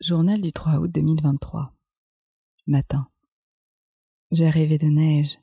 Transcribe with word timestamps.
Journal 0.00 0.40
du 0.40 0.50
3 0.50 0.78
août 0.78 0.90
2023. 0.90 1.74
Matin. 2.66 3.06
J'ai 4.30 4.48
rêvé 4.48 4.78
de 4.78 4.86
neige, 4.86 5.38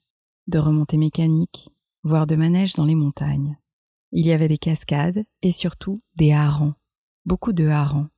de 0.47 0.57
remontées 0.57 0.97
mécaniques, 0.97 1.69
voire 2.01 2.25
de 2.25 2.35
manège 2.35 2.73
dans 2.73 2.85
les 2.85 2.95
montagnes. 2.95 3.59
Il 4.11 4.25
y 4.25 4.31
avait 4.31 4.47
des 4.47 4.57
cascades 4.57 5.23
et 5.43 5.51
surtout 5.51 6.01
des 6.15 6.33
harengs. 6.33 6.73
Beaucoup 7.23 7.53
de 7.53 7.67
harengs. 7.67 8.09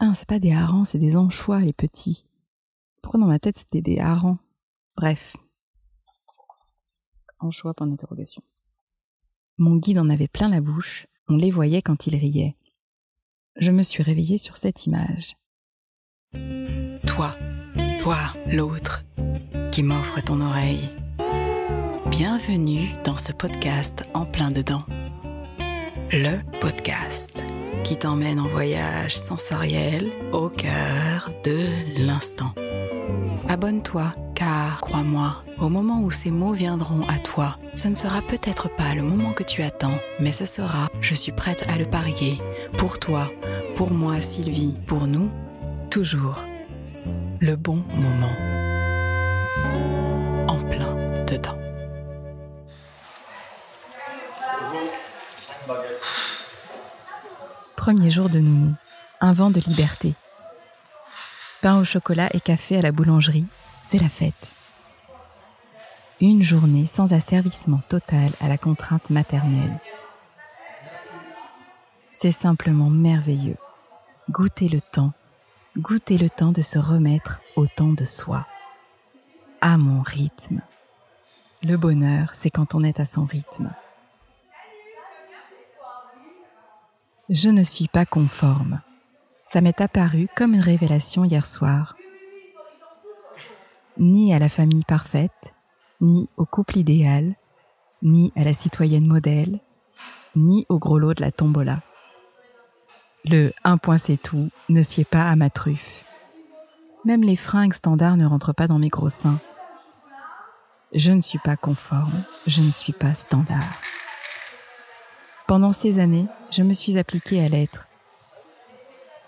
Ah, 0.00 0.14
c'est 0.14 0.26
pas 0.26 0.40
des 0.40 0.52
harengs, 0.52 0.84
c'est 0.84 0.98
des 0.98 1.16
anchois, 1.16 1.60
les 1.60 1.72
petits. 1.72 2.26
Pourquoi 3.00 3.20
dans 3.20 3.26
ma 3.26 3.38
tête 3.38 3.56
c'était 3.56 3.82
des 3.82 4.00
harengs? 4.00 4.38
Bref. 4.96 5.36
Anchois, 7.38 7.72
point 7.72 7.86
d'interrogation. 7.86 8.42
Mon 9.58 9.76
guide 9.76 10.00
en 10.00 10.10
avait 10.10 10.26
plein 10.26 10.48
la 10.48 10.60
bouche, 10.60 11.06
on 11.28 11.36
les 11.36 11.52
voyait 11.52 11.82
quand 11.82 12.08
il 12.08 12.16
riait 12.16 12.56
je 13.58 13.70
me 13.70 13.82
suis 13.82 14.02
réveillée 14.02 14.38
sur 14.38 14.56
cette 14.56 14.86
image. 14.86 15.36
Toi, 17.06 17.32
toi, 17.98 18.16
l'autre, 18.46 19.04
qui 19.72 19.82
m'offre 19.82 20.22
ton 20.22 20.40
oreille. 20.40 20.88
Bienvenue 22.06 22.90
dans 23.04 23.16
ce 23.16 23.32
podcast 23.32 24.04
en 24.14 24.24
plein 24.24 24.50
dedans. 24.50 24.84
Le 26.10 26.38
podcast 26.60 27.42
qui 27.84 27.96
t'emmène 27.96 28.40
en 28.40 28.48
voyage 28.48 29.16
sensoriel 29.16 30.10
au 30.32 30.48
cœur 30.48 31.30
de 31.44 31.66
l'instant. 31.96 32.54
Abonne-toi, 33.48 34.14
car, 34.38 34.80
crois-moi, 34.80 35.42
au 35.58 35.68
moment 35.68 36.00
où 36.00 36.12
ces 36.12 36.30
mots 36.30 36.52
viendront 36.52 37.04
à 37.08 37.18
toi, 37.18 37.58
ce 37.74 37.88
ne 37.88 37.96
sera 37.96 38.22
peut-être 38.22 38.68
pas 38.76 38.94
le 38.94 39.02
moment 39.02 39.32
que 39.32 39.42
tu 39.42 39.64
attends, 39.64 39.98
mais 40.20 40.30
ce 40.30 40.46
sera, 40.46 40.88
je 41.00 41.14
suis 41.16 41.32
prête 41.32 41.64
à 41.68 41.76
le 41.76 41.86
parier, 41.86 42.40
pour 42.76 43.00
toi, 43.00 43.32
pour 43.74 43.90
moi, 43.90 44.20
Sylvie, 44.20 44.76
pour 44.86 45.08
nous, 45.08 45.28
toujours 45.90 46.44
le 47.40 47.56
bon 47.56 47.82
moment. 47.92 48.30
En 50.46 50.62
plein 50.70 51.24
dedans. 51.24 51.58
Premier 57.74 58.10
jour 58.10 58.28
de 58.28 58.38
nounou, 58.38 58.74
un 59.20 59.32
vent 59.32 59.50
de 59.50 59.58
liberté. 59.58 60.14
Pain 61.60 61.80
au 61.80 61.84
chocolat 61.84 62.28
et 62.34 62.40
café 62.40 62.78
à 62.78 62.82
la 62.82 62.92
boulangerie, 62.92 63.46
c'est 63.90 63.98
la 63.98 64.10
fête. 64.10 64.52
Une 66.20 66.42
journée 66.42 66.84
sans 66.84 67.14
asservissement 67.14 67.80
total 67.88 68.30
à 68.38 68.46
la 68.46 68.58
contrainte 68.58 69.08
maternelle. 69.08 69.78
C'est 72.12 72.32
simplement 72.32 72.90
merveilleux 72.90 73.56
goûter 74.28 74.68
le 74.68 74.82
temps, 74.82 75.14
goûter 75.78 76.18
le 76.18 76.28
temps 76.28 76.52
de 76.52 76.60
se 76.60 76.78
remettre 76.78 77.40
au 77.56 77.66
temps 77.66 77.94
de 77.94 78.04
soi, 78.04 78.46
à 79.62 79.78
mon 79.78 80.02
rythme. 80.02 80.60
Le 81.62 81.78
bonheur, 81.78 82.28
c'est 82.34 82.50
quand 82.50 82.74
on 82.74 82.84
est 82.84 83.00
à 83.00 83.06
son 83.06 83.24
rythme. 83.24 83.70
Je 87.30 87.48
ne 87.48 87.62
suis 87.62 87.88
pas 87.88 88.04
conforme. 88.04 88.82
Ça 89.46 89.62
m'est 89.62 89.80
apparu 89.80 90.28
comme 90.36 90.52
une 90.52 90.60
révélation 90.60 91.24
hier 91.24 91.46
soir. 91.46 91.97
Ni 93.98 94.32
à 94.32 94.38
la 94.38 94.48
famille 94.48 94.84
parfaite, 94.84 95.54
ni 96.00 96.28
au 96.36 96.44
couple 96.44 96.78
idéal, 96.78 97.34
ni 98.02 98.32
à 98.36 98.44
la 98.44 98.52
citoyenne 98.52 99.06
modèle, 99.06 99.58
ni 100.36 100.66
au 100.68 100.78
gros 100.78 100.98
lot 100.98 101.14
de 101.14 101.20
la 101.20 101.32
tombola. 101.32 101.80
Le 103.24 103.52
un 103.64 103.76
point 103.76 103.98
c'est 103.98 104.16
tout 104.16 104.50
ne 104.68 104.82
sied 104.82 105.04
pas 105.04 105.28
à 105.28 105.34
ma 105.34 105.50
truffe. 105.50 106.04
Même 107.04 107.24
les 107.24 107.36
fringues 107.36 107.74
standards 107.74 108.16
ne 108.16 108.26
rentrent 108.26 108.52
pas 108.52 108.68
dans 108.68 108.78
mes 108.78 108.88
gros 108.88 109.08
seins. 109.08 109.40
Je 110.92 111.10
ne 111.10 111.20
suis 111.20 111.40
pas 111.40 111.56
conforme, 111.56 112.24
je 112.46 112.62
ne 112.62 112.70
suis 112.70 112.92
pas 112.92 113.14
standard. 113.14 113.80
Pendant 115.48 115.72
ces 115.72 115.98
années, 115.98 116.26
je 116.50 116.62
me 116.62 116.72
suis 116.72 116.98
appliquée 116.98 117.44
à 117.44 117.48
l'être. 117.48 117.88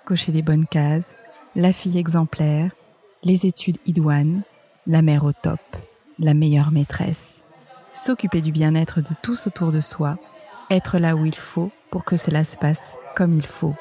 Cocher 0.04 0.32
les 0.32 0.42
bonnes 0.42 0.66
cases, 0.66 1.16
la 1.56 1.72
fille 1.72 1.98
exemplaire, 1.98 2.70
les 3.22 3.46
études 3.46 3.78
idoines, 3.86 4.42
la 4.90 5.02
mère 5.02 5.24
au 5.24 5.32
top, 5.32 5.60
la 6.18 6.34
meilleure 6.34 6.72
maîtresse. 6.72 7.44
S'occuper 7.92 8.40
du 8.40 8.50
bien-être 8.50 9.00
de 9.00 9.14
tous 9.22 9.46
autour 9.46 9.70
de 9.70 9.80
soi, 9.80 10.18
être 10.68 10.98
là 10.98 11.14
où 11.14 11.24
il 11.24 11.36
faut 11.36 11.70
pour 11.92 12.04
que 12.04 12.16
cela 12.16 12.42
se 12.42 12.56
passe 12.56 12.98
comme 13.14 13.32
il 13.32 13.46
faut. 13.46 13.76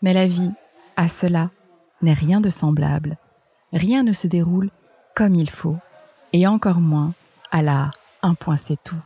Mais 0.00 0.14
la 0.14 0.26
vie, 0.26 0.52
à 0.94 1.08
cela, 1.08 1.50
n'est 2.02 2.12
rien 2.12 2.40
de 2.40 2.50
semblable. 2.50 3.18
Rien 3.72 4.04
ne 4.04 4.12
se 4.12 4.28
déroule 4.28 4.70
comme 5.16 5.34
il 5.34 5.50
faut, 5.50 5.78
et 6.32 6.46
encore 6.46 6.80
moins 6.80 7.14
à 7.50 7.62
la 7.62 7.90
un 8.22 8.34
point 8.34 8.56
c'est 8.56 8.80
tout. 8.84 9.02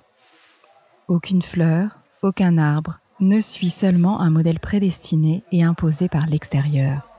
Aucune 1.08 1.40
fleur, 1.40 1.98
aucun 2.20 2.58
arbre 2.58 2.98
ne 3.20 3.40
suit 3.40 3.70
seulement 3.70 4.20
un 4.20 4.28
modèle 4.28 4.60
prédestiné 4.60 5.44
et 5.50 5.64
imposé 5.64 6.10
par 6.10 6.26
l'extérieur. 6.26 7.15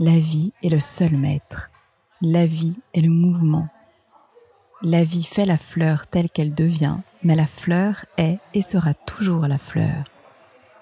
La 0.00 0.16
vie 0.16 0.52
est 0.62 0.68
le 0.68 0.78
seul 0.78 1.16
maître. 1.16 1.70
La 2.20 2.46
vie 2.46 2.78
est 2.94 3.00
le 3.00 3.10
mouvement. 3.10 3.66
La 4.80 5.02
vie 5.02 5.24
fait 5.24 5.44
la 5.44 5.58
fleur 5.58 6.06
telle 6.06 6.30
qu'elle 6.30 6.54
devient, 6.54 6.98
mais 7.24 7.34
la 7.34 7.48
fleur 7.48 8.04
est 8.16 8.38
et 8.54 8.62
sera 8.62 8.94
toujours 8.94 9.48
la 9.48 9.58
fleur. 9.58 10.04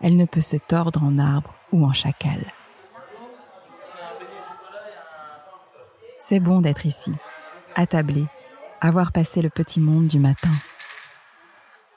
Elle 0.03 0.19
ne 0.19 0.26
peut 0.26 0.43
se 0.43 0.59
tordre 0.59 1.03
en 1.03 1.19
arbre 1.19 1.55
ou 1.72 1.87
en 1.87 1.94
chacal. 1.94 2.53
C'est 6.19 6.41
bon 6.41 6.60
d'être 6.60 6.84
ici, 6.84 7.12
attablé, 7.75 8.26
avoir 8.82 9.12
passé 9.12 9.41
le 9.41 9.49
petit 9.49 9.81
monde 9.81 10.09
du 10.09 10.19
matin. 10.19 10.53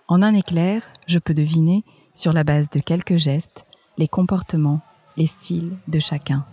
En 0.08 0.22
un 0.22 0.36
éclair, 0.36 0.84
je 1.06 1.20
peux 1.20 1.34
deviner, 1.34 1.84
sur 2.14 2.32
la 2.32 2.46
base 2.46 2.70
de 2.70 2.80
quelques 2.80 3.18
gestes, 3.18 3.66
les 3.98 4.08
comportements, 4.08 4.80
les 5.18 5.28
styles 5.28 5.76
de 5.90 6.00
chacun. 6.00 6.46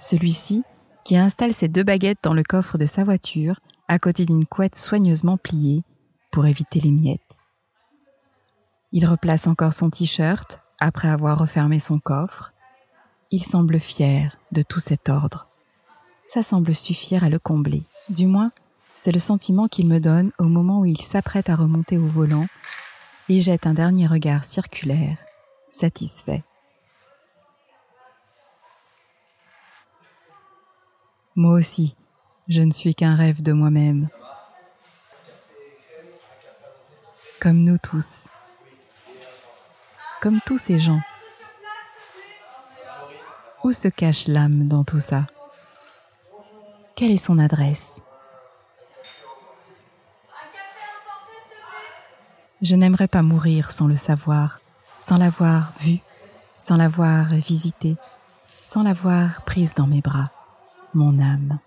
Celui-ci, 0.00 0.64
qui 1.04 1.16
installe 1.16 1.52
ses 1.52 1.68
deux 1.68 1.84
baguettes 1.84 2.18
dans 2.22 2.32
le 2.32 2.42
coffre 2.42 2.78
de 2.78 2.86
sa 2.86 3.04
voiture, 3.04 3.60
à 3.86 3.98
côté 3.98 4.24
d'une 4.24 4.46
couette 4.46 4.78
soigneusement 4.78 5.36
pliée 5.36 5.84
pour 6.32 6.46
éviter 6.46 6.80
les 6.80 6.90
miettes. 6.90 7.20
Il 8.92 9.06
replace 9.06 9.46
encore 9.46 9.74
son 9.74 9.90
t-shirt 9.90 10.60
après 10.80 11.08
avoir 11.08 11.38
refermé 11.38 11.78
son 11.78 11.98
coffre. 11.98 12.52
Il 13.30 13.44
semble 13.44 13.78
fier 13.78 14.38
de 14.50 14.62
tout 14.62 14.80
cet 14.80 15.08
ordre. 15.08 15.46
Ça 16.26 16.42
semble 16.42 16.74
suffire 16.74 17.22
à 17.22 17.28
le 17.28 17.38
combler. 17.38 17.82
Du 18.08 18.26
moins, 18.26 18.52
c'est 18.94 19.12
le 19.12 19.18
sentiment 19.18 19.68
qu'il 19.68 19.86
me 19.86 19.98
donne 19.98 20.32
au 20.38 20.44
moment 20.44 20.80
où 20.80 20.86
il 20.86 21.00
s'apprête 21.00 21.50
à 21.50 21.56
remonter 21.56 21.98
au 21.98 22.06
volant 22.06 22.46
et 23.28 23.40
jette 23.40 23.66
un 23.66 23.74
dernier 23.74 24.06
regard 24.06 24.44
circulaire, 24.44 25.18
satisfait. 25.68 26.42
Moi 31.36 31.52
aussi, 31.52 31.94
je 32.48 32.60
ne 32.60 32.72
suis 32.72 32.94
qu'un 32.94 33.14
rêve 33.14 33.42
de 33.42 33.52
moi-même. 33.52 34.08
Comme 37.40 37.58
nous 37.58 37.78
tous. 37.78 38.26
Comme 40.20 40.40
tous 40.44 40.58
ces 40.58 40.78
gens. 40.78 41.00
Où 43.62 43.72
se 43.72 43.88
cache 43.88 44.26
l'âme 44.26 44.66
dans 44.66 44.84
tout 44.84 44.98
ça? 44.98 45.26
Quelle 46.96 47.12
est 47.12 47.16
son 47.16 47.38
adresse? 47.38 48.00
Je 52.60 52.74
n'aimerais 52.74 53.08
pas 53.08 53.22
mourir 53.22 53.70
sans 53.70 53.86
le 53.86 53.96
savoir, 53.96 54.60
sans 54.98 55.16
l'avoir 55.16 55.72
vu, 55.80 56.00
sans 56.58 56.76
l'avoir 56.76 57.28
visité, 57.28 57.96
sans 58.62 58.82
l'avoir 58.82 59.42
prise 59.42 59.74
dans 59.74 59.86
mes 59.86 60.02
bras, 60.02 60.30
mon 60.94 61.18
âme. 61.20 61.58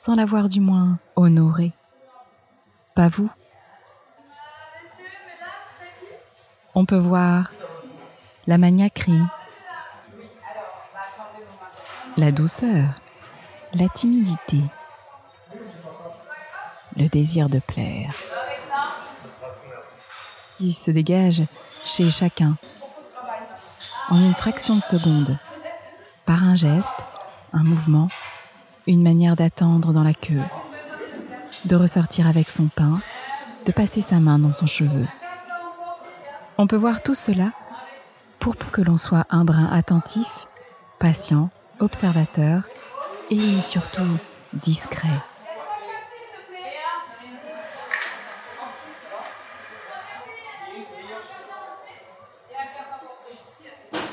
sans 0.00 0.14
l'avoir 0.14 0.48
du 0.48 0.60
moins 0.60 0.98
honoré. 1.14 1.72
Pas 2.94 3.08
vous. 3.08 3.28
On 6.74 6.86
peut 6.86 6.96
voir 6.96 7.50
la 8.46 8.56
maniaquerie, 8.56 9.26
la 12.16 12.32
douceur, 12.32 12.94
la 13.74 13.90
timidité, 13.90 14.62
le 16.96 17.08
désir 17.08 17.50
de 17.50 17.58
plaire 17.58 18.14
qui 20.56 20.72
se 20.72 20.90
dégage 20.90 21.42
chez 21.84 22.10
chacun 22.10 22.56
en 24.10 24.18
une 24.18 24.34
fraction 24.34 24.76
de 24.76 24.82
seconde, 24.82 25.36
par 26.26 26.42
un 26.42 26.56
geste, 26.56 26.92
un 27.52 27.62
mouvement, 27.62 28.08
une 28.86 29.02
manière 29.02 29.36
d'attendre 29.36 29.92
dans 29.92 30.02
la 30.02 30.14
queue, 30.14 30.42
de 31.64 31.76
ressortir 31.76 32.26
avec 32.26 32.50
son 32.50 32.66
pain, 32.66 33.00
de 33.66 33.72
passer 33.72 34.00
sa 34.00 34.16
main 34.16 34.38
dans 34.38 34.52
son 34.52 34.66
cheveu. 34.66 35.06
On 36.58 36.66
peut 36.66 36.76
voir 36.76 37.02
tout 37.02 37.14
cela 37.14 37.52
pour 38.40 38.56
que 38.56 38.82
l'on 38.82 38.96
soit 38.96 39.26
un 39.30 39.44
brin 39.44 39.66
attentif, 39.66 40.48
patient, 40.98 41.50
observateur 41.78 42.62
et 43.30 43.62
surtout 43.62 44.02
discret. 44.52 45.08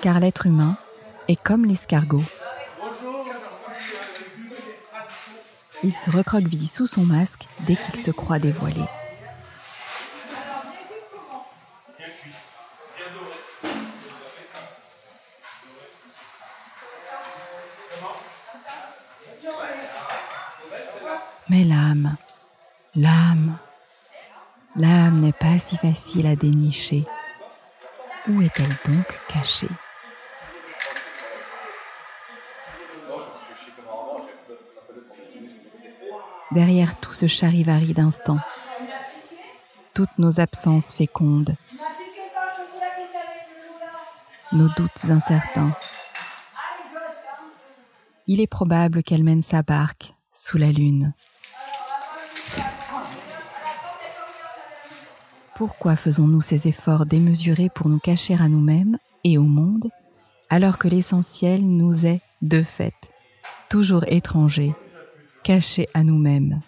Car 0.08 0.22
l'être 0.22 0.46
humain 0.46 0.78
est 1.28 1.36
comme 1.36 1.66
l'escargot. 1.66 2.24
Il 5.84 5.94
se 5.94 6.10
recroqueville 6.10 6.70
sous 6.70 6.88
son 6.88 7.06
masque 7.06 7.46
dès 7.68 7.76
qu'il 7.76 7.94
se 7.94 8.12
croit 8.12 8.40
dévoilé. 8.40 8.86
Mais 21.50 21.66
l'âme, 21.66 22.16
l'âme, 22.96 23.58
l'âme 24.78 25.20
n'est 25.20 25.34
pas 25.34 25.60
si 25.60 25.76
facile 25.76 26.28
à 26.28 26.38
dénicher. 26.38 27.04
Où 28.30 28.42
est-elle 28.42 28.74
donc 28.86 29.20
cachée? 29.28 29.68
Derrière 36.52 37.00
tout 37.00 37.14
ce 37.14 37.28
charivari 37.28 37.94
d'instants, 37.94 38.40
toutes 39.94 40.18
nos 40.18 40.40
absences 40.40 40.94
fécondes, 40.94 41.56
nos 44.54 44.70
doutes 44.70 45.10
incertains, 45.10 45.76
il 48.28 48.40
est 48.40 48.48
probable 48.48 49.04
qu'elle 49.04 49.24
mène 49.24 49.42
sa 49.42 49.62
barque 49.62 50.14
sous 50.34 50.58
la 50.58 50.72
lune. 50.72 51.14
Pourquoi 55.56 55.96
faisons-nous 55.96 56.42
ces 56.42 56.68
efforts 56.68 57.06
démesurés 57.06 57.70
pour 57.74 57.90
nous 57.90 58.00
cacher 58.00 58.36
à 58.36 58.48
nous-mêmes 58.48 58.98
et 59.24 59.38
au 59.38 59.44
monde, 59.44 59.90
alors 60.50 60.78
que 60.78 60.88
l'essentiel 60.88 61.62
nous 61.66 62.06
est, 62.06 62.22
de 62.42 62.64
fait, 62.64 62.94
toujours 63.68 64.06
étranger, 64.08 64.76
caché 65.48 65.88
à 65.94 66.04
nous-mêmes 66.04 66.60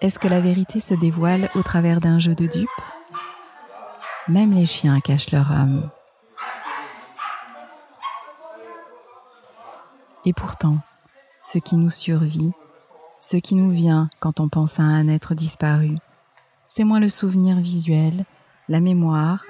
Est-ce 0.00 0.18
que 0.18 0.26
la 0.26 0.40
vérité 0.40 0.80
se 0.80 0.94
dévoile 0.94 1.50
au 1.54 1.62
travers 1.62 2.00
d'un 2.00 2.18
jeu 2.18 2.34
de 2.34 2.46
dupes? 2.46 2.68
Même 4.26 4.54
les 4.54 4.64
chiens 4.64 5.00
cachent 5.00 5.32
leur 5.32 5.52
âme. 5.52 5.90
Et 10.24 10.32
pourtant, 10.32 10.78
ce 11.42 11.58
qui 11.58 11.76
nous 11.76 11.90
survit, 11.90 12.52
ce 13.20 13.36
qui 13.36 13.54
nous 13.54 13.70
vient 13.70 14.08
quand 14.18 14.40
on 14.40 14.48
pense 14.48 14.80
à 14.80 14.84
un 14.84 15.06
être 15.06 15.34
disparu, 15.34 15.98
c'est 16.68 16.84
moins 16.84 17.00
le 17.00 17.10
souvenir 17.10 17.60
visuel, 17.60 18.24
la 18.70 18.80
mémoire, 18.80 19.44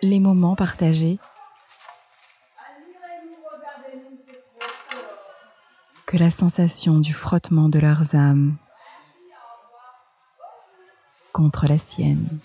les 0.00 0.20
moments 0.20 0.56
partagés, 0.56 1.18
que 6.08 6.16
la 6.16 6.30
sensation 6.30 7.00
du 7.00 7.12
frottement 7.12 7.68
de 7.68 7.78
leurs 7.78 8.14
âmes 8.14 8.56
contre 11.34 11.66
la 11.66 11.76
sienne. 11.76 12.38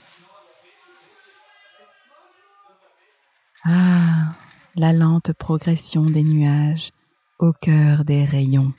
Ah, 3.63 4.33
la 4.75 4.92
lente 4.92 5.31
progression 5.31 6.04
des 6.04 6.24
nuages 6.24 6.92
au 7.39 7.54
cœur 7.54 8.04
des 8.04 8.25
rayons. 8.25 8.74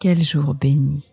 Quel 0.00 0.24
jour 0.24 0.54
béni. 0.54 1.06